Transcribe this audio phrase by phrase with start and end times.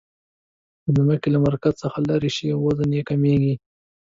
[0.83, 3.53] د ځمکې له مرکز څخه لیرې شئ وزن یي کمیږي.